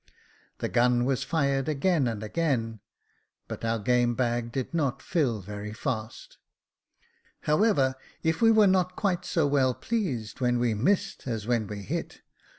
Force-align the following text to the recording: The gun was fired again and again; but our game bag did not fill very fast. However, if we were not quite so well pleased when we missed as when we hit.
The 0.57 0.67
gun 0.67 1.05
was 1.05 1.23
fired 1.23 1.69
again 1.69 2.07
and 2.07 2.23
again; 2.23 2.79
but 3.47 3.63
our 3.63 3.77
game 3.77 4.15
bag 4.15 4.51
did 4.51 4.73
not 4.73 4.99
fill 4.99 5.41
very 5.41 5.73
fast. 5.73 6.39
However, 7.41 7.93
if 8.23 8.41
we 8.41 8.49
were 8.49 8.65
not 8.65 8.95
quite 8.95 9.25
so 9.25 9.45
well 9.45 9.75
pleased 9.75 10.41
when 10.41 10.57
we 10.57 10.73
missed 10.73 11.27
as 11.27 11.45
when 11.45 11.67
we 11.67 11.83
hit. 11.83 12.21